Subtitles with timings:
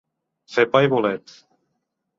[0.53, 1.39] Fer pa i bolet.